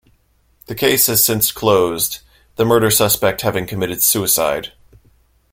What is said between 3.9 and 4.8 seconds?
suicide.